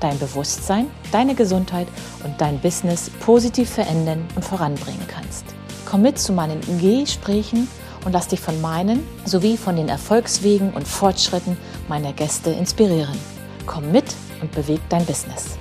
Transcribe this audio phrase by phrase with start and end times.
[0.00, 1.88] dein Bewusstsein, deine Gesundheit
[2.24, 5.44] und dein Business positiv verändern und voranbringen kannst.
[5.84, 7.68] Komm mit zu meinen Gesprächen
[8.04, 11.56] und lass dich von meinen sowie von den Erfolgswegen und Fortschritten
[11.88, 13.18] meiner Gäste inspirieren.
[13.66, 15.58] Komm mit und beweg dein Business.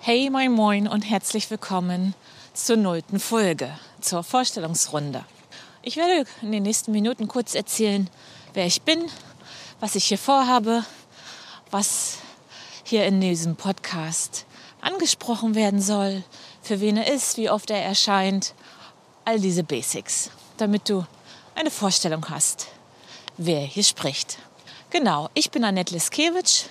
[0.00, 2.14] Hey, moin, moin und herzlich willkommen
[2.54, 5.24] zur nullten Folge, zur Vorstellungsrunde.
[5.82, 8.10] Ich werde in den nächsten Minuten kurz erzählen,
[8.54, 9.04] wer ich bin,
[9.82, 10.84] was ich hier vorhabe,
[11.72, 12.18] was
[12.84, 14.46] hier in diesem Podcast
[14.80, 16.22] angesprochen werden soll,
[16.62, 18.54] für wen er ist, wie oft er erscheint,
[19.24, 21.04] all diese Basics, damit du
[21.56, 22.68] eine Vorstellung hast,
[23.38, 24.38] wer hier spricht.
[24.90, 26.66] Genau, ich bin Annette Liskewitsch,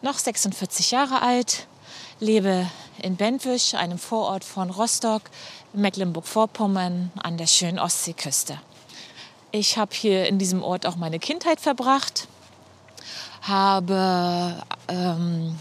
[0.00, 1.66] noch 46 Jahre alt,
[2.20, 2.70] lebe
[3.02, 5.22] in Bentwisch, einem Vorort von Rostock,
[5.72, 8.60] Mecklenburg-Vorpommern an der schönen Ostseeküste.
[9.50, 12.28] Ich habe hier in diesem Ort auch meine Kindheit verbracht,
[13.46, 15.58] habe ähm,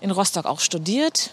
[0.00, 1.30] in Rostock auch studiert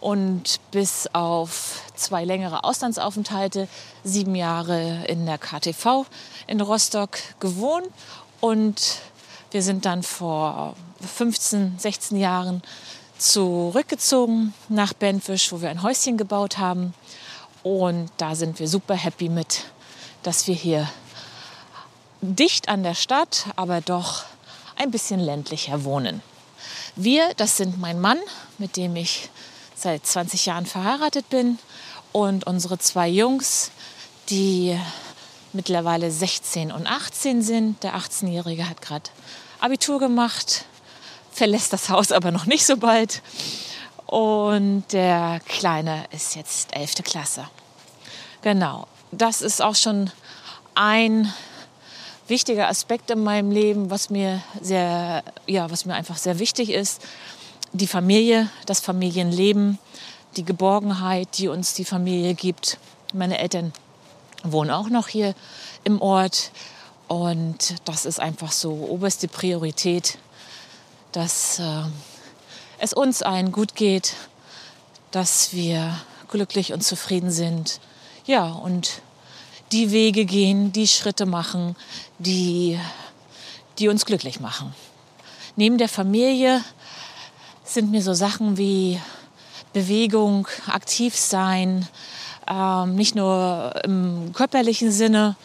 [0.00, 3.68] und bis auf zwei längere Auslandsaufenthalte
[4.04, 6.06] sieben Jahre in der KTV
[6.46, 7.88] in Rostock gewohnt
[8.40, 9.00] und
[9.50, 12.62] wir sind dann vor 15, 16 Jahren
[13.18, 16.94] zurückgezogen nach Benfisch, wo wir ein Häuschen gebaut haben.
[17.62, 19.64] Und da sind wir super happy mit,
[20.22, 20.88] dass wir hier
[22.20, 24.24] dicht an der Stadt, aber doch
[24.76, 26.22] ein bisschen ländlicher wohnen.
[26.94, 28.18] Wir, das sind mein Mann,
[28.58, 29.28] mit dem ich
[29.74, 31.58] seit 20 Jahren verheiratet bin,
[32.12, 33.70] und unsere zwei Jungs,
[34.30, 34.78] die
[35.52, 37.82] mittlerweile 16 und 18 sind.
[37.82, 39.10] Der 18-Jährige hat gerade
[39.60, 40.64] Abitur gemacht,
[41.30, 43.20] verlässt das Haus aber noch nicht so bald.
[44.06, 47.02] Und der Kleine ist jetzt 11.
[47.04, 47.46] Klasse.
[48.40, 50.10] Genau, das ist auch schon
[50.74, 51.32] ein
[52.28, 57.02] wichtiger Aspekt in meinem Leben, was mir sehr, ja, was mir einfach sehr wichtig ist.
[57.72, 59.78] Die Familie, das Familienleben,
[60.36, 62.78] die Geborgenheit, die uns die Familie gibt.
[63.12, 63.72] Meine Eltern
[64.42, 65.34] wohnen auch noch hier
[65.84, 66.50] im Ort
[67.08, 70.18] und das ist einfach so oberste Priorität,
[71.12, 71.82] dass äh,
[72.78, 74.14] es uns allen gut geht,
[75.10, 75.96] dass wir
[76.28, 77.80] glücklich und zufrieden sind.
[78.26, 79.02] Ja, und
[79.72, 81.76] die Wege gehen, die Schritte machen,
[82.18, 82.78] die,
[83.78, 84.74] die uns glücklich machen.
[85.56, 86.62] Neben der Familie
[87.64, 89.00] sind mir so Sachen wie
[89.72, 91.86] Bewegung, aktiv sein,
[92.48, 95.36] ähm, nicht nur im körperlichen Sinne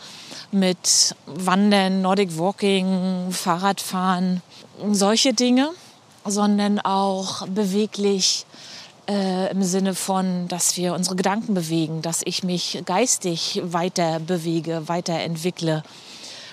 [0.51, 4.41] mit Wandern, Nordic Walking, Fahrradfahren,
[4.91, 5.69] solche Dinge,
[6.25, 8.45] sondern auch beweglich
[9.11, 14.87] äh, im Sinne von, dass wir unsere Gedanken bewegen, dass ich mich geistig weiter bewege,
[14.87, 15.83] weiterentwickle,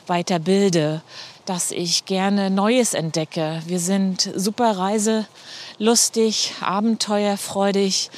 [0.09, 1.03] weiterbilde,
[1.45, 3.63] dass ich gerne Neues entdecke.
[3.67, 8.11] Wir sind super reiselustig, abenteuerfreudig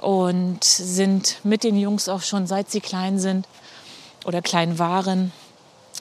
[0.00, 3.46] und sind mit den Jungs auch schon seit sie klein sind
[4.24, 5.32] oder klein waren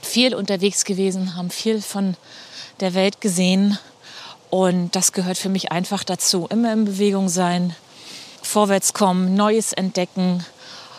[0.02, 2.16] viel unterwegs gewesen, haben viel von
[2.80, 3.78] der Welt gesehen
[4.54, 6.46] und das gehört für mich einfach dazu.
[6.52, 7.76] Immer in Bewegung sein,
[8.54, 10.46] vorwärts kommen, Neues entdecken.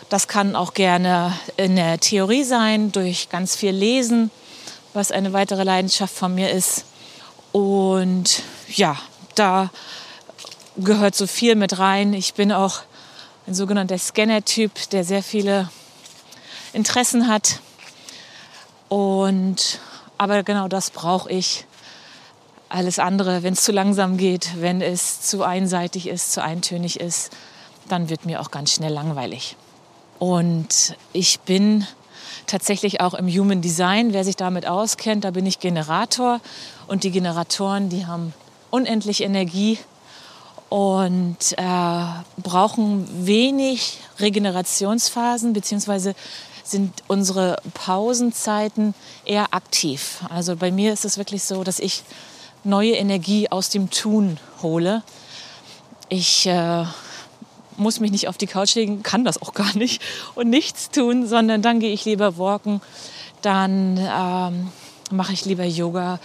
[0.09, 4.29] Das kann auch gerne in der Theorie sein, durch ganz viel Lesen,
[4.93, 6.85] was eine weitere Leidenschaft von mir ist.
[7.53, 8.97] Und ja,
[9.35, 9.69] da
[10.75, 12.13] gehört so viel mit rein.
[12.13, 12.81] Ich bin auch
[13.47, 15.69] ein sogenannter Scanner-Typ, der sehr viele
[16.73, 17.59] Interessen hat.
[18.89, 19.79] Und
[20.17, 21.65] aber genau das brauche ich.
[22.67, 27.31] Alles andere, wenn es zu langsam geht, wenn es zu einseitig ist, zu eintönig ist,
[27.89, 29.55] dann wird mir auch ganz schnell langweilig.
[30.19, 31.85] Und ich bin
[32.47, 36.39] tatsächlich auch im Human Design, wer sich damit auskennt, da bin ich Generator.
[36.87, 38.33] Und die Generatoren, die haben
[38.69, 39.79] unendlich Energie
[40.69, 42.05] und äh,
[42.37, 46.15] brauchen wenig Regenerationsphasen, beziehungsweise
[46.63, 50.21] sind unsere Pausenzeiten eher aktiv.
[50.29, 52.03] Also bei mir ist es wirklich so, dass ich
[52.63, 55.03] neue Energie aus dem Tun hole.
[56.09, 56.85] Ich äh,
[57.77, 60.01] muss mich nicht auf die Couch legen, kann das auch gar nicht
[60.35, 62.81] und nichts tun, sondern dann gehe ich lieber walken,
[63.41, 64.71] dann ähm,
[65.11, 66.19] mache ich lieber Yoga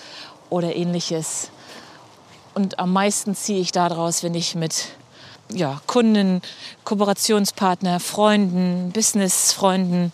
[0.49, 1.50] oder ähnliches.
[2.55, 4.87] Und am meisten ziehe ich daraus, wenn ich mit
[5.52, 6.43] ja, Kunden,
[6.85, 10.12] Kooperationspartner, Freunden, Businessfreunden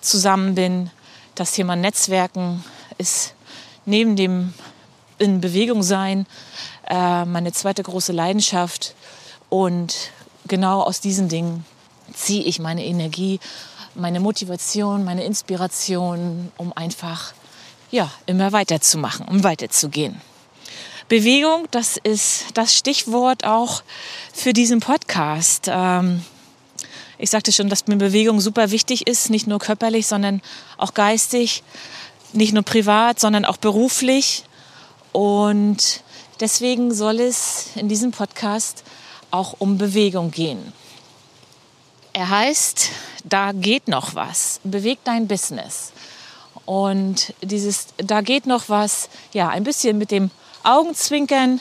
[0.00, 0.90] zusammen bin.
[1.34, 2.64] Das Thema Netzwerken
[2.98, 3.34] ist
[3.84, 4.54] neben dem
[5.18, 6.26] in Bewegung sein
[6.88, 8.94] äh, meine zweite große Leidenschaft.
[9.48, 10.10] Und
[10.48, 11.64] genau aus diesen Dingen
[12.14, 13.40] ziehe ich meine Energie,
[13.94, 17.34] meine Motivation, meine Inspiration, um einfach
[17.90, 20.20] ja, immer weiterzumachen, um weiterzugehen.
[21.08, 23.82] Bewegung, das ist das Stichwort auch
[24.34, 25.66] für diesen Podcast.
[25.68, 26.22] Ähm,
[27.16, 30.42] ich sagte schon, dass mir Bewegung super wichtig ist, nicht nur körperlich, sondern
[30.76, 31.62] auch geistig,
[32.34, 34.44] nicht nur privat, sondern auch beruflich.
[35.12, 36.02] Und
[36.40, 38.84] deswegen soll es in diesem Podcast
[39.30, 40.72] auch um Bewegung gehen.
[42.12, 42.90] Er heißt,
[43.24, 44.60] da geht noch was.
[44.64, 45.92] Beweg dein Business.
[46.64, 50.30] Und dieses, da geht noch was, ja, ein bisschen mit dem
[50.64, 51.60] Augenzwinkern,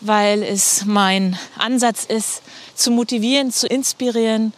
[0.00, 2.42] weil es mein Ansatz ist,
[2.74, 4.52] zu motivieren, zu inspirieren,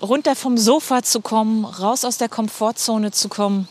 [0.00, 3.68] runter vom Sofa zu kommen, raus aus der Komfortzone zu kommen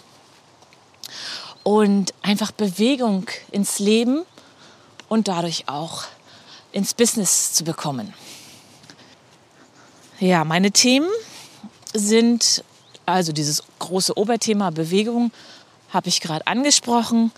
[1.64, 4.24] und einfach Bewegung ins Leben
[5.10, 6.04] und dadurch auch
[6.78, 8.14] ins Business zu bekommen.
[10.20, 11.10] Ja, meine Themen
[11.92, 12.64] sind
[13.08, 15.32] also dieses große Oberthema Bewegung
[15.90, 17.32] habe ich gerade angesprochen,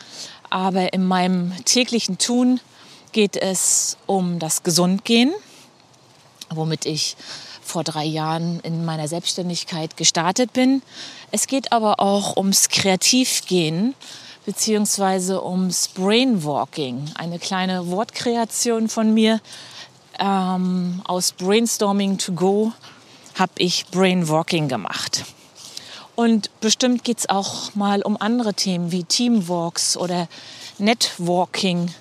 [0.50, 2.60] aber in meinem täglichen Tun
[3.14, 5.32] geht es um das Gesundgehen,
[6.50, 7.16] womit ich
[7.62, 10.82] vor drei Jahren in meiner Selbstständigkeit gestartet bin.
[11.32, 13.96] Es geht aber auch ums Kreativgehen
[14.46, 19.42] beziehungsweise ums Brainwalking, eine kleine Wortkreation von mir.
[20.20, 22.74] Ähm, aus Brainstorming to Go
[23.36, 25.24] habe ich Brainwalking gemacht.
[26.16, 30.28] Und bestimmt geht es auch mal um andere Themen wie Teamwalks oder
[30.78, 31.94] Networking.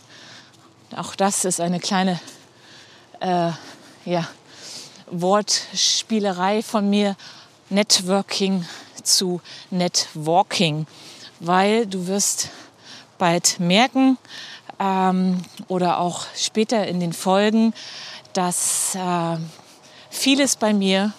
[0.97, 2.19] Auch das ist eine kleine
[3.21, 3.53] äh,
[4.05, 4.27] ja,
[5.11, 7.15] Wortspielerei von mir.
[7.71, 8.65] Networking
[9.03, 9.41] zu
[9.71, 10.87] Netwalking.
[11.41, 12.49] Weil du wirst
[13.19, 14.19] bald merken
[14.79, 17.75] ähm, oder auch später in den Folgen,
[18.33, 19.37] dass äh,
[20.11, 21.13] vieles bei mir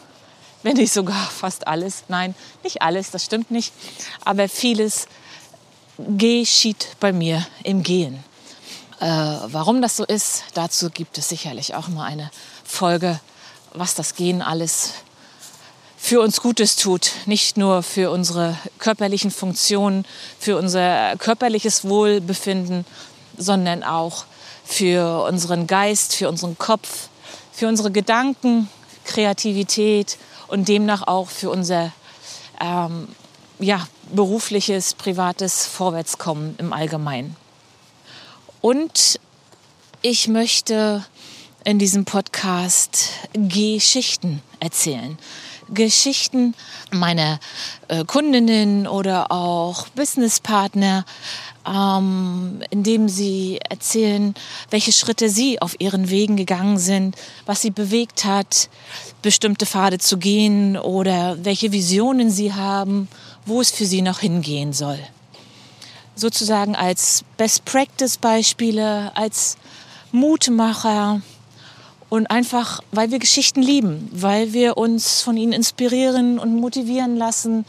[0.63, 2.03] wenn nicht sogar fast alles.
[2.07, 3.73] Nein, nicht alles, das stimmt nicht.
[4.23, 5.07] Aber vieles
[5.97, 8.23] geschieht bei mir im Gehen.
[8.99, 12.31] Äh, warum das so ist, dazu gibt es sicherlich auch mal eine
[12.65, 13.19] Folge,
[13.73, 14.93] was das Gehen alles
[15.99, 17.11] für uns Gutes tut.
[17.25, 20.05] Nicht nur für unsere körperlichen Funktionen,
[20.39, 22.85] für unser körperliches Wohlbefinden,
[23.37, 24.25] sondern auch
[24.63, 27.09] für unseren Geist, für unseren Kopf,
[27.51, 28.69] für unsere Gedanken,
[29.03, 30.17] Kreativität,
[30.47, 31.91] und demnach auch für unser
[32.59, 33.07] ähm,
[33.59, 37.35] ja, berufliches, privates Vorwärtskommen im Allgemeinen.
[38.61, 39.19] Und
[40.01, 41.05] ich möchte
[41.63, 45.17] in diesem Podcast Geschichten erzählen.
[45.73, 46.55] Geschichten
[46.91, 47.39] meiner
[47.87, 51.05] äh, Kundinnen oder auch Businesspartner,
[51.67, 54.33] ähm, indem sie erzählen,
[54.69, 58.69] welche Schritte sie auf ihren Wegen gegangen sind, was sie bewegt hat,
[59.21, 63.07] bestimmte Pfade zu gehen oder welche Visionen sie haben,
[63.45, 64.99] wo es für sie noch hingehen soll.
[66.15, 69.57] Sozusagen als Best-Practice-Beispiele, als
[70.11, 71.21] Mutmacher,
[72.09, 77.65] und einfach, weil wir Geschichten lieben, weil wir uns von ihnen inspirieren und motivieren lassen,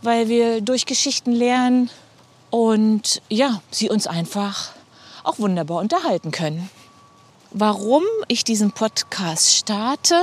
[0.00, 1.90] weil wir durch Geschichten lernen
[2.50, 4.70] und ja, sie uns einfach
[5.24, 6.68] auch wunderbar unterhalten können.
[7.50, 10.20] Warum ich diesen Podcast starte,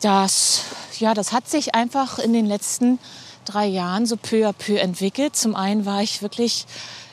[0.00, 0.62] das,
[0.98, 2.98] ja, das hat sich einfach in den letzten
[3.44, 5.36] drei Jahren so peu à peu entwickelt.
[5.36, 6.66] Zum einen war ich wirklich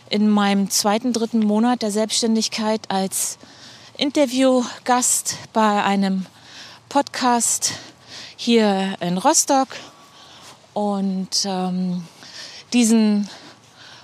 [0.10, 3.38] in meinem zweiten, dritten Monat der Selbstständigkeit als
[3.98, 6.28] Interviewgast bei einem
[6.88, 7.72] Podcast
[8.36, 9.70] hier in Rostock.
[10.76, 12.04] Und ähm,
[12.74, 13.28] diesen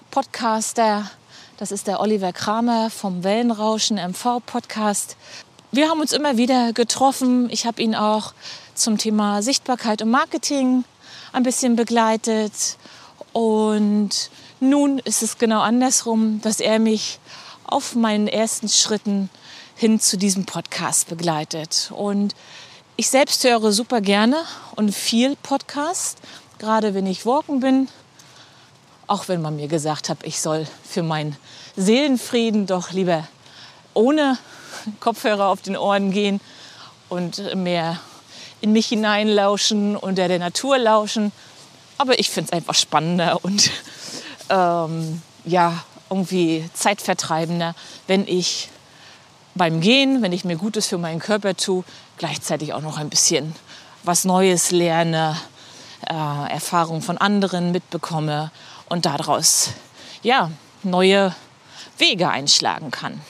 [0.10, 1.12] Podcaster,
[1.58, 5.16] das ist der Oliver Kramer vom Wellenrauschen MV Podcast.
[5.72, 7.52] Wir haben uns immer wieder getroffen.
[7.52, 8.34] Ich habe ihn auch
[8.74, 10.86] zum Thema Sichtbarkeit und Marketing
[11.34, 12.78] ein bisschen begleitet.
[13.32, 17.20] Und nun ist es genau andersrum, dass er mich
[17.66, 19.30] auf meinen ersten Schritten
[19.76, 21.92] hin zu diesem Podcast begleitet.
[21.96, 22.36] Und
[22.96, 24.38] ich selbst höre super gerne
[24.76, 26.20] und viel Podcast,
[26.60, 27.90] gerade wenn ich walken bin.
[29.08, 31.36] Auch wenn man mir gesagt hat, ich soll für meinen
[31.76, 33.28] Seelenfrieden doch lieber
[33.94, 34.38] ohne
[35.00, 36.40] Kopfhörer auf den Ohren gehen
[37.10, 38.00] und mehr
[38.62, 41.32] in mich hineinlauschen und der Natur lauschen.
[41.98, 43.72] Aber ich finde es einfach spannender und
[44.50, 47.76] ähm, ja, irgendwie zeitvertreibender,
[48.08, 48.70] wenn ich
[49.56, 51.84] beim Gehen, wenn ich mir Gutes für meinen Körper tue,
[52.18, 53.56] gleichzeitig auch noch ein bisschen
[54.04, 55.38] was Neues lerne,
[56.10, 56.14] äh,
[56.52, 58.52] Erfahrungen von anderen mitbekomme
[58.90, 59.70] und daraus
[60.22, 60.52] ja
[60.84, 61.36] neue
[61.98, 63.22] Wege einschlagen kann.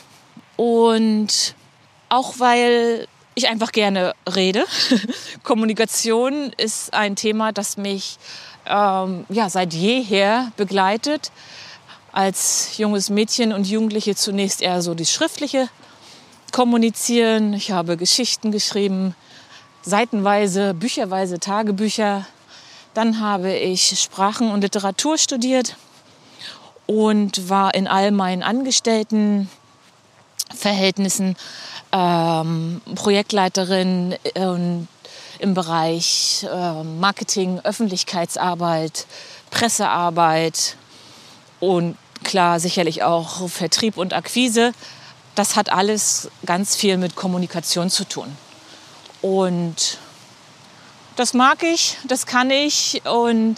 [0.56, 1.56] Und
[2.10, 4.66] auch weil ich einfach gerne rede.
[5.44, 8.18] Kommunikation ist ein Thema, das mich
[8.66, 11.32] ähm, ja, seit jeher begleitet.
[12.12, 15.68] Als junges Mädchen und Jugendliche zunächst eher so die schriftliche
[16.54, 17.52] Kommunizieren.
[17.54, 19.16] Ich habe Geschichten geschrieben,
[19.82, 22.28] seitenweise, bücherweise Tagebücher.
[22.94, 25.76] Dann habe ich Sprachen und Literatur studiert
[26.86, 31.36] und war in all meinen Angestelltenverhältnissen
[31.92, 34.88] ähm, Projektleiterin ähm,
[35.40, 39.08] im Bereich äh, Marketing, Öffentlichkeitsarbeit,
[39.50, 40.78] Pressearbeit
[41.60, 44.74] und klar sicherlich auch Vertrieb und Akquise.
[45.36, 48.36] Das hat alles ganz viel mit Kommunikation zu tun.
[49.22, 49.98] Und
[51.16, 53.56] das mag ich, das kann ich und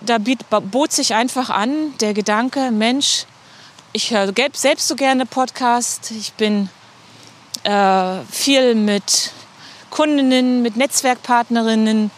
[0.00, 3.26] da bot sich einfach an der Gedanke, Mensch,
[3.92, 6.68] ich höre selbst so gerne Podcast, ich bin
[7.62, 9.32] äh, viel mit
[9.90, 12.10] Kundinnen, mit Netzwerkpartnerinnen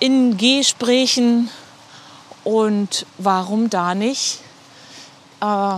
[0.00, 1.48] in Gesprächen.
[2.44, 4.40] Und warum da nicht
[5.40, 5.76] äh,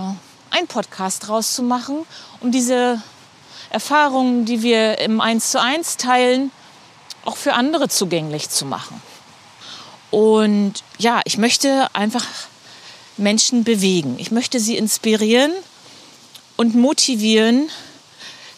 [0.57, 2.07] einen Podcast draus zu machen,
[2.41, 3.03] um diese
[3.71, 6.51] Erfahrungen, die wir im Eins zu eins teilen,
[7.25, 9.01] auch für andere zugänglich zu machen.
[10.11, 12.25] Und ja, ich möchte einfach
[13.17, 14.17] Menschen bewegen.
[14.19, 15.53] Ich möchte sie inspirieren
[16.57, 17.69] und motivieren,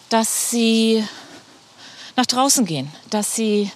[0.09, 1.03] dass sie
[2.15, 3.71] nach draußen gehen, dass sie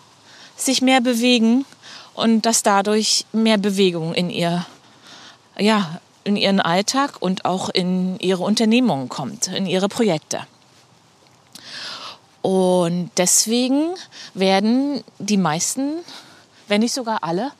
[0.55, 1.65] sich mehr bewegen
[2.13, 4.65] und dass dadurch mehr Bewegung in ihr,
[5.57, 10.45] ja, in ihren Alltag und auch in ihre Unternehmungen kommt, in ihre Projekte.
[12.41, 13.95] Und deswegen
[14.33, 15.99] werden die meisten,
[16.67, 17.51] wenn nicht sogar alle,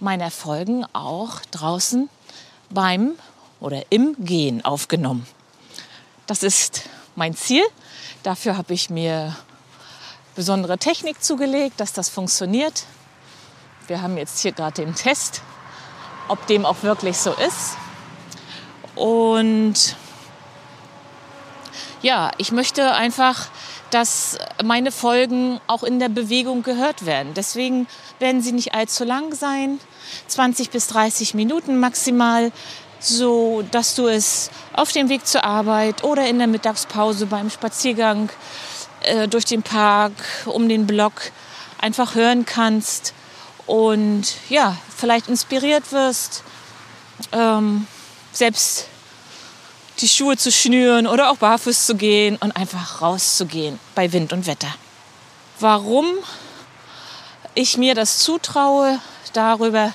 [0.00, 2.08] meiner Folgen auch draußen
[2.70, 3.12] beim
[3.60, 5.26] oder im Gehen aufgenommen.
[6.26, 6.82] Das ist
[7.14, 7.62] mein Ziel
[8.22, 9.34] Dafür habe ich mir
[10.36, 12.84] besondere Technik zugelegt, dass das funktioniert.
[13.88, 15.42] Wir haben jetzt hier gerade den Test,
[16.28, 17.76] ob dem auch wirklich so ist.
[19.02, 19.96] Und
[22.02, 23.48] ja, ich möchte einfach,
[23.90, 27.34] dass meine Folgen auch in der Bewegung gehört werden.
[27.34, 27.88] Deswegen
[28.20, 29.80] werden sie nicht allzu lang sein,
[30.28, 32.52] 20 bis 30 Minuten maximal
[33.00, 38.30] so dass du es auf dem Weg zur Arbeit oder in der Mittagspause beim Spaziergang
[39.00, 40.12] äh, durch den Park,
[40.46, 41.32] um den Block
[41.80, 43.12] einfach hören kannst
[43.66, 46.44] und ja, vielleicht inspiriert wirst,
[47.32, 47.88] ähm,
[48.32, 48.86] selbst
[50.02, 54.46] die Schuhe zu schnüren oder auch barfuß zu gehen und einfach rauszugehen bei Wind und
[54.46, 54.74] Wetter.
[55.60, 56.06] Warum
[57.54, 58.98] ich mir das zutraue,
[59.32, 59.92] darüber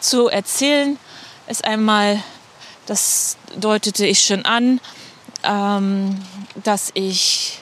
[0.00, 0.98] zu erzählen,
[1.48, 2.22] ist einmal
[2.86, 4.80] das deutete ich schon an,
[5.42, 6.24] ähm,
[6.62, 7.58] dass ich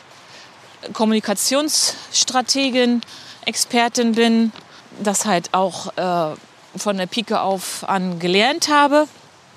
[0.92, 3.00] Kommunikationsstrategin,
[3.44, 4.52] Expertin bin,
[5.02, 6.36] das halt auch äh,
[6.76, 9.08] von der Pike auf an gelernt habe.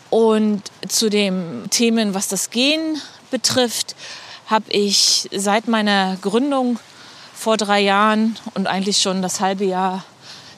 [0.09, 3.01] Und zu den Themen, was das Gehen
[3.31, 3.95] betrifft,
[4.47, 6.79] habe ich seit meiner Gründung
[7.33, 10.03] vor drei Jahren und eigentlich schon das halbe Jahr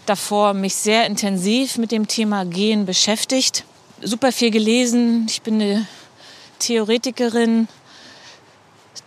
[0.06, 3.66] davor mich sehr intensiv mit dem Thema Gehen beschäftigt
[4.02, 5.26] super viel gelesen.
[5.30, 5.88] Ich bin eine
[6.60, 7.68] Theoretikerin,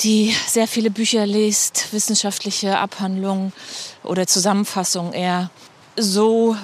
[0.01, 3.53] die sehr viele Bücher liest, wissenschaftliche Abhandlungen
[4.03, 5.51] oder Zusammenfassungen eher
[5.97, 6.57] so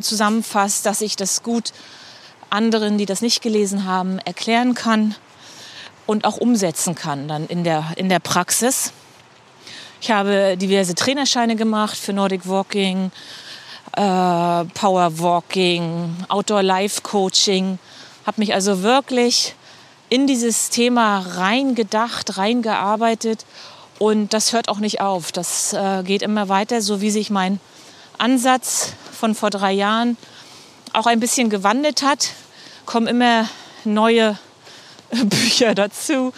[0.00, 1.72] zusammenfasst, dass ich das gut
[2.50, 5.14] anderen, die das nicht gelesen haben, erklären kann
[6.06, 8.92] und auch umsetzen kann dann in der, in der Praxis.
[10.00, 13.10] Ich habe diverse Trainerscheine gemacht für Nordic Walking,
[13.96, 17.78] äh, Powerwalking, Outdoor Life Coaching.
[18.24, 19.54] Habe mich also wirklich
[20.08, 23.44] in dieses Thema reingedacht, reingearbeitet
[23.98, 25.32] und das hört auch nicht auf.
[25.32, 27.60] Das äh, geht immer weiter, so wie sich mein
[28.16, 30.16] Ansatz von vor drei Jahren
[30.98, 32.30] auch ein bisschen gewandelt hat.
[32.84, 33.48] Kommen immer
[33.84, 34.36] neue
[35.10, 36.32] Bücher dazu,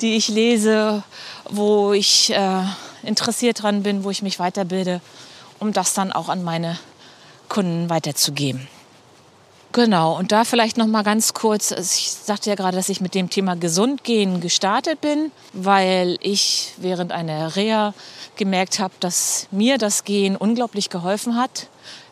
[0.00, 1.02] die ich lese,
[1.50, 2.62] wo ich äh,
[3.02, 5.00] interessiert dran bin, wo ich mich weiterbilde,
[5.60, 6.78] um das dann auch an meine
[7.48, 8.68] Kunden weiterzugeben.
[9.72, 13.02] Genau, und da vielleicht noch mal ganz kurz, also ich sagte ja gerade, dass ich
[13.02, 17.92] mit dem Thema gesund gehen gestartet bin, weil ich während einer Reha
[18.36, 21.68] gemerkt habe, dass mir das Gehen unglaublich geholfen hat,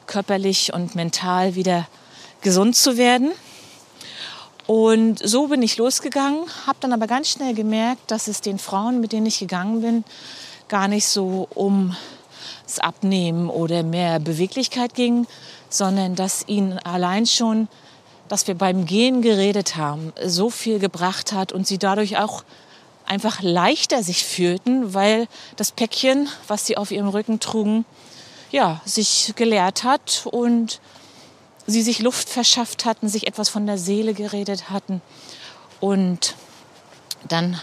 [0.06, 1.86] körperlich und mental wieder
[2.40, 3.32] gesund zu werden.
[4.66, 9.00] Und so bin ich losgegangen, habe dann aber ganz schnell gemerkt, dass es den Frauen,
[9.00, 10.04] mit denen ich gegangen bin,
[10.68, 11.96] gar nicht so ums
[12.78, 15.26] Abnehmen oder mehr Beweglichkeit ging,
[15.68, 17.68] sondern dass ihnen allein schon,
[18.28, 22.42] dass wir beim Gehen geredet haben, so viel gebracht hat und sie dadurch auch
[23.06, 27.84] einfach leichter sich fühlten, weil das Päckchen, was sie auf ihrem Rücken trugen,
[28.54, 30.80] ja, sich geleert hat und
[31.66, 35.02] sie sich Luft verschafft hatten, sich etwas von der Seele geredet hatten.
[35.80, 36.36] Und
[37.26, 37.60] dann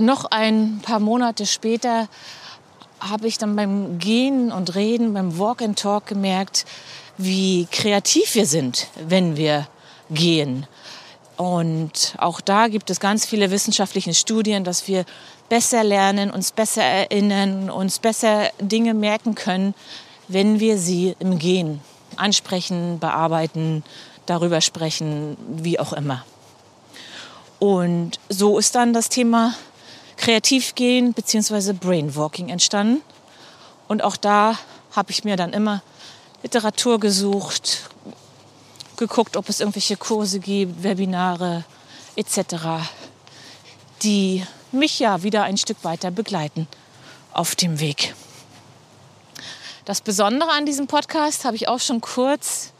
[0.00, 2.08] noch ein paar Monate später
[2.98, 6.64] habe ich dann beim Gehen und Reden, beim Walk and Talk gemerkt,
[7.16, 9.68] wie kreativ wir sind, wenn wir
[10.10, 10.66] gehen.
[11.36, 15.04] Und auch da gibt es ganz viele wissenschaftliche Studien, dass wir
[15.48, 19.74] besser lernen, uns besser erinnern, uns besser Dinge merken können,
[20.28, 21.80] wenn wir sie im Gehen
[22.16, 23.82] ansprechen, bearbeiten,
[24.26, 26.24] darüber sprechen, wie auch immer.
[27.58, 29.54] Und so ist dann das Thema
[30.16, 31.72] Kreativgehen bzw.
[31.72, 33.02] Brainwalking entstanden.
[33.88, 34.58] Und auch da
[34.92, 35.82] habe ich mir dann immer
[36.42, 37.88] Literatur gesucht,
[38.96, 41.64] geguckt, ob es irgendwelche Kurse gibt, Webinare
[42.16, 42.84] etc.,
[44.02, 46.68] die mich ja wieder ein Stück weiter begleiten
[47.32, 48.14] auf dem Weg.
[49.88, 52.74] Das Besondere an diesem Podcast habe ich auch schon kurz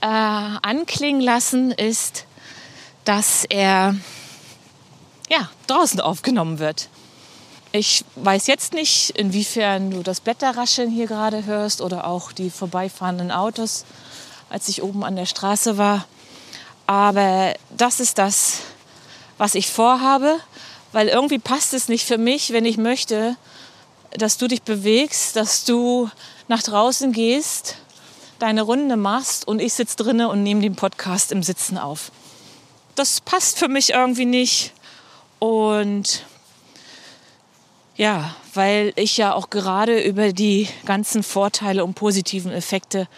[0.00, 2.24] äh, anklingen lassen, ist,
[3.04, 3.94] dass er
[5.28, 6.88] ja, draußen aufgenommen wird.
[7.72, 13.30] Ich weiß jetzt nicht, inwiefern du das Blätterrascheln hier gerade hörst oder auch die vorbeifahrenden
[13.30, 13.84] Autos,
[14.48, 16.06] als ich oben an der Straße war.
[16.86, 18.60] Aber das ist das,
[19.36, 20.38] was ich vorhabe,
[20.92, 23.36] weil irgendwie passt es nicht für mich, wenn ich möchte,
[24.12, 26.08] dass du dich bewegst, dass du
[26.48, 27.76] nach draußen gehst,
[28.38, 32.12] deine Runde machst und ich sitze drinnen und nehme den Podcast im Sitzen auf.
[32.94, 34.72] Das passt für mich irgendwie nicht.
[35.38, 36.24] Und
[37.96, 43.08] ja, weil ich ja auch gerade über die ganzen Vorteile und positiven Effekte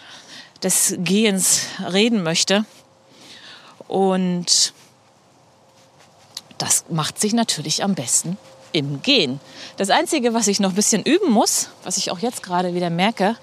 [0.63, 2.65] des Gehens reden möchte.
[3.87, 4.73] Und
[6.57, 8.37] das macht sich natürlich am besten
[8.71, 9.39] im Gehen.
[9.77, 12.89] Das Einzige, was ich noch ein bisschen üben muss, was ich auch jetzt gerade wieder
[12.89, 13.35] merke,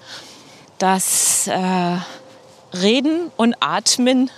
[0.77, 1.97] dass äh,
[2.73, 4.29] Reden und Atmen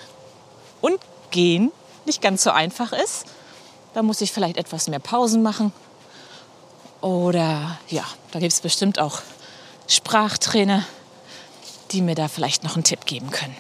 [0.82, 1.00] und
[1.32, 1.72] Gehen
[2.06, 3.26] nicht ganz so einfach ist.
[3.94, 5.74] Da muss ich vielleicht etwas mehr Pausen machen.
[7.02, 9.22] Oder ja, da gibt es bestimmt auch
[9.88, 10.86] Sprachtrainer,
[11.92, 13.56] die mir da vielleicht noch einen Tipp geben können.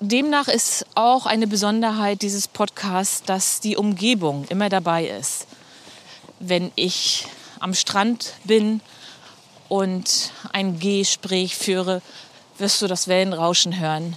[0.00, 5.46] Demnach ist auch eine Besonderheit dieses Podcasts, dass die Umgebung immer dabei ist
[6.42, 7.26] wenn ich
[7.60, 8.80] am Strand bin
[9.68, 12.02] und ein Gespräch führe,
[12.58, 14.16] wirst du das Wellenrauschen hören.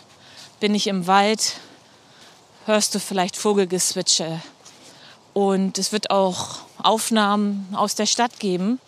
[0.60, 1.54] Bin ich im Wald,
[2.66, 4.42] hörst du vielleicht Vogelgezwitscher.
[5.34, 8.80] Und es wird auch Aufnahmen aus der Stadt geben,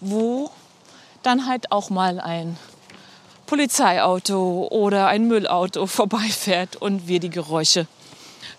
[0.00, 0.50] wo
[1.22, 2.56] dann halt auch mal ein
[3.44, 7.86] Polizeiauto oder ein Müllauto vorbeifährt und wir die Geräusche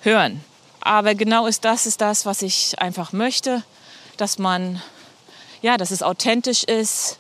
[0.02, 0.44] hören.
[0.80, 3.64] Aber genau ist das ist das, was ich einfach möchte
[4.22, 4.80] dass man,
[5.64, 7.18] ja, dass es authentisch ist,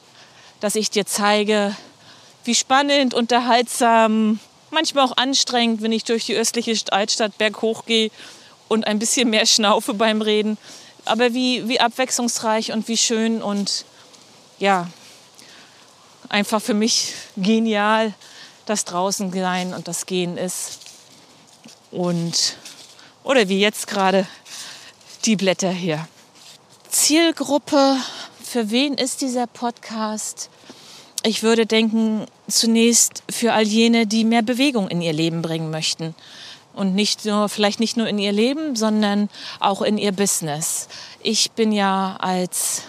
[0.59, 1.75] dass ich dir zeige,
[2.43, 8.11] wie spannend, unterhaltsam, manchmal auch anstrengend, wenn ich durch die östliche Altstadt berghoch gehe
[8.67, 10.59] und ein bisschen mehr schnaufe beim Reden.
[11.03, 13.83] Aber wie, wie abwechslungsreich und wie schön und
[14.59, 14.87] ja,
[16.29, 18.13] einfach für mich genial
[18.67, 20.77] das draußen sein und das Gehen ist.
[21.89, 22.57] Und,
[23.23, 24.27] oder wie jetzt gerade
[25.25, 26.07] die Blätter hier.
[26.91, 27.95] Zielgruppe,
[28.43, 30.49] für wen ist dieser Podcast?
[31.23, 36.13] Ich würde denken, zunächst für all jene, die mehr Bewegung in ihr Leben bringen möchten.
[36.73, 39.29] Und nicht nur, vielleicht nicht nur in ihr Leben, sondern
[39.61, 40.89] auch in ihr Business.
[41.23, 42.81] Ich bin ja als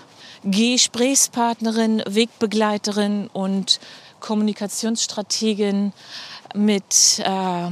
[0.42, 3.78] Gesprächspartnerin, Wegbegleiterin und
[4.18, 5.92] Kommunikationsstrategin
[6.56, 7.70] mit äh,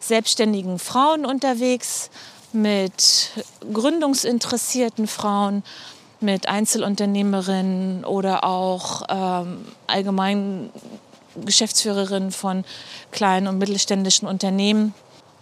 [0.00, 2.10] selbstständigen Frauen unterwegs
[2.52, 3.30] mit
[3.72, 5.62] gründungsinteressierten Frauen,
[6.20, 10.70] mit Einzelunternehmerinnen oder auch ähm, allgemein
[11.36, 12.64] Geschäftsführerinnen von
[13.10, 14.94] kleinen und mittelständischen Unternehmen.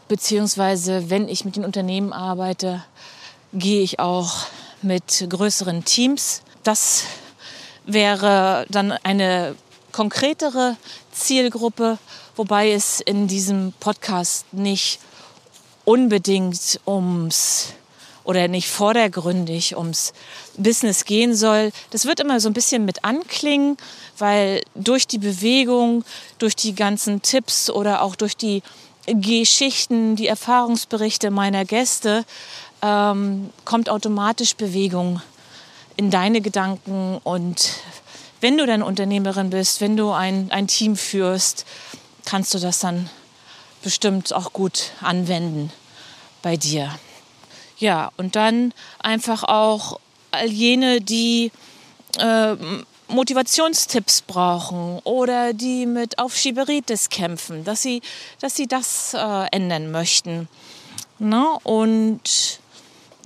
[0.06, 2.84] Beziehungsweise, wenn ich mit den Unternehmen arbeite,
[3.52, 4.46] gehe ich auch
[4.82, 6.42] mit größeren Teams.
[6.62, 7.04] Das
[7.84, 9.54] wäre dann eine
[9.92, 10.76] konkretere
[11.12, 11.98] Zielgruppe,
[12.36, 15.00] wobei es in diesem Podcast nicht
[15.88, 17.72] unbedingt ums
[18.22, 20.12] oder nicht vordergründig ums
[20.58, 21.72] Business gehen soll.
[21.92, 23.78] Das wird immer so ein bisschen mit anklingen,
[24.18, 26.04] weil durch die Bewegung,
[26.38, 28.62] durch die ganzen Tipps oder auch durch die
[29.06, 32.26] Geschichten, die Erfahrungsberichte meiner Gäste,
[32.82, 35.22] ähm, kommt automatisch Bewegung
[35.96, 37.18] in deine Gedanken.
[37.24, 37.72] Und
[38.42, 41.64] wenn du dann Unternehmerin bist, wenn du ein, ein Team führst,
[42.26, 43.08] kannst du das dann
[43.82, 45.72] bestimmt auch gut anwenden
[46.42, 46.98] bei dir.
[47.78, 51.52] Ja, und dann einfach auch all jene, die
[52.18, 52.56] äh,
[53.08, 58.02] Motivationstipps brauchen oder die mit Aufschieberitis kämpfen, dass sie,
[58.40, 60.48] dass sie das äh, ändern möchten.
[61.18, 61.46] Ne?
[61.62, 62.60] Und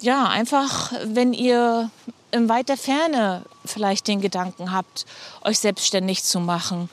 [0.01, 1.91] ja, einfach, wenn ihr
[2.31, 5.07] in weiter Ferne vielleicht den Gedanken habt,
[5.43, 6.89] euch selbstständig zu machen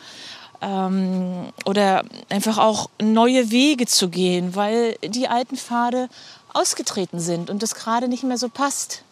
[0.62, 6.10] ähm, oder einfach auch neue Wege zu gehen, weil die alten Pfade
[6.54, 9.04] ausgetreten sind und das gerade nicht mehr so passt.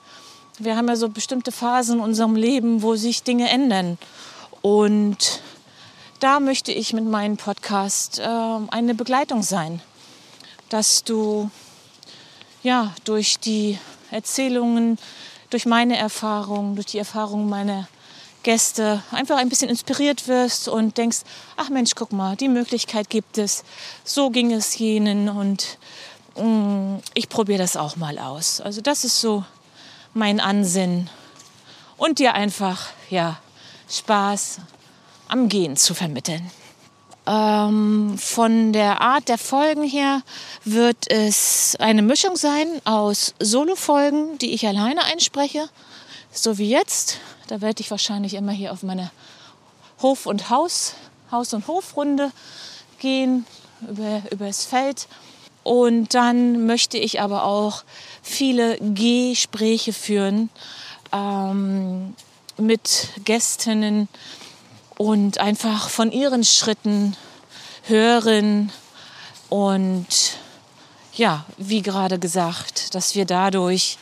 [0.60, 3.97] Wir haben ja so bestimmte Phasen in unserem Leben, wo sich Dinge ändern.
[4.62, 5.41] Und
[6.19, 9.81] da möchte ich mit meinem Podcast äh, eine Begleitung sein,
[10.69, 11.51] dass du
[12.63, 13.77] ja durch die
[14.10, 14.97] Erzählungen,
[15.51, 17.88] durch meine Erfahrungen, durch die Erfahrungen meiner
[18.47, 21.17] Gäste einfach ein bisschen inspiriert wirst und denkst,
[21.57, 23.65] ach Mensch, guck mal, die Möglichkeit gibt es,
[24.05, 25.77] so ging es jenen und
[26.38, 28.62] mh, mm, ich probiere das auch mal aus.
[28.62, 29.43] Also das ist so
[30.13, 31.10] mein Ansinnen
[31.97, 33.38] und dir einfach ja,
[33.89, 34.60] Spaß
[35.27, 36.49] am Gehen zu vermitteln.
[37.25, 40.21] Ähm, von der Art der Folgen her
[40.63, 45.67] wird es eine Mischung sein aus Solo-Folgen, die ich alleine einspreche,
[46.38, 47.19] so wie jetzt.
[47.47, 49.12] Da werde ich wahrscheinlich immer hier auf meine
[50.02, 50.95] Hof- und Haus,
[51.32, 52.32] Haus- und Hofrunde
[53.00, 53.45] gehen,
[53.88, 55.08] über, über das Feld.
[55.63, 57.84] Und dann möchte ich aber auch
[58.21, 60.50] viele Gespräche führen
[61.12, 62.15] ähm,
[62.58, 64.08] mit Gästinnen
[64.97, 67.15] und einfach von ihren Schritten
[67.84, 68.71] hören
[69.50, 70.08] und
[71.13, 73.97] ja, wie gerade gesagt, dass wir dadurch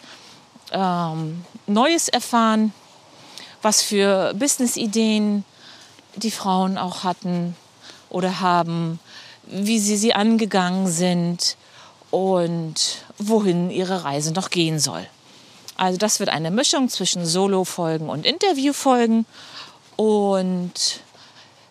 [0.71, 2.73] ähm, Neues erfahren,
[3.62, 5.43] was für Business-Ideen
[6.15, 7.56] die Frauen auch hatten
[8.10, 8.99] oder haben,
[9.43, 11.58] wie sie sie angegangen sind
[12.12, 15.06] und wohin ihre Reise noch gehen soll.
[15.78, 19.25] Also das wird eine Mischung zwischen Solo-Folgen und Interview-Folgen.
[19.97, 21.01] Und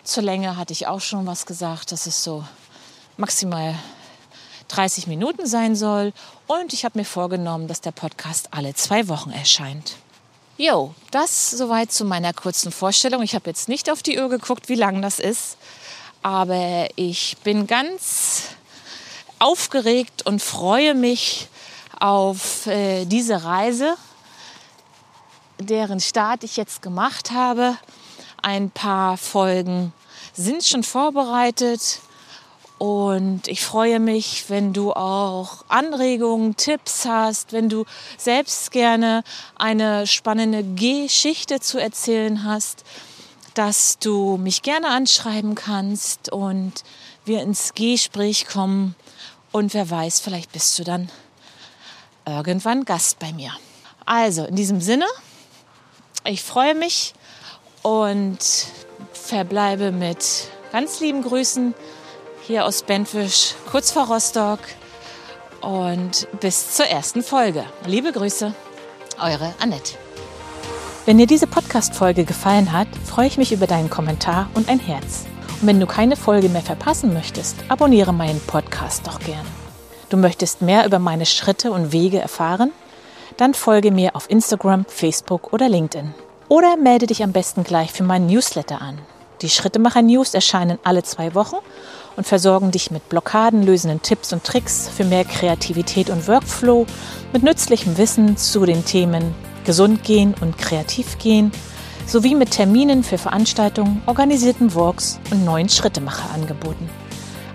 [0.03, 2.45] zur Länge hatte ich auch schon was gesagt, dass es so
[3.17, 3.75] maximal
[4.69, 6.13] 30 Minuten sein soll.
[6.47, 9.97] Und ich habe mir vorgenommen, dass der Podcast alle zwei Wochen erscheint.
[10.59, 13.23] Jo, das soweit zu meiner kurzen Vorstellung.
[13.23, 15.57] Ich habe jetzt nicht auf die Uhr geguckt, wie lang das ist.
[16.23, 18.45] Aber ich bin ganz
[19.39, 21.49] aufgeregt und freue mich
[21.99, 23.97] auf äh, diese Reise,
[25.59, 27.77] deren Start ich jetzt gemacht habe.
[28.43, 29.93] Ein paar Folgen
[30.35, 32.01] sind schon vorbereitet
[32.79, 37.85] und ich freue mich, wenn du auch Anregungen, Tipps hast, wenn du
[38.19, 39.23] selbst gerne
[39.55, 42.85] eine spannende Geschichte zu erzählen hast,
[43.55, 46.83] dass du mich gerne anschreiben kannst und
[47.25, 48.97] wir ins Gespräch kommen
[49.53, 51.11] und wer weiß, vielleicht bist du dann
[52.27, 53.53] irgendwann Gast bei mir.
[54.05, 55.07] Also in diesem Sinne,
[56.25, 57.15] ich freue mich
[57.83, 58.39] und
[59.13, 61.75] verbleibe mit ganz lieben Grüßen
[62.47, 64.59] hier aus Bentwisch, kurz vor Rostock.
[65.63, 67.65] Und bis zur ersten Folge.
[67.87, 68.55] Liebe Grüße,
[69.19, 69.95] eure Annette.
[71.07, 75.25] Wenn dir diese Podcast-Folge gefallen hat, freue ich mich über deinen Kommentar und ein Herz.
[75.61, 79.47] Und wenn du keine Folge mehr verpassen möchtest, abonniere meinen Podcast doch gern.
[80.11, 82.73] Du möchtest mehr über meine Schritte und Wege erfahren?
[83.39, 86.13] Dann folge mir auf Instagram, Facebook oder LinkedIn.
[86.49, 88.99] Oder melde dich am besten gleich für meinen Newsletter an.
[89.41, 91.57] Die Schrittemacher News erscheinen alle zwei Wochen
[92.17, 96.87] und versorgen dich mit blockadenlösenden Tipps und Tricks für mehr Kreativität und Workflow,
[97.33, 101.51] mit nützlichem Wissen zu den Themen Gesund gehen und kreativ gehen
[102.07, 106.89] sowie mit Terminen für Veranstaltungen, organisierten Walks und neuen Schrittemacher-Angeboten.